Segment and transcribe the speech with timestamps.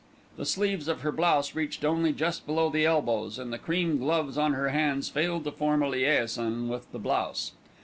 [0.35, 4.35] The sleeves of her blouse reached only just below the elbows, and the cream gloves
[4.35, 7.51] on her hands failed to form a liaison with the blouse.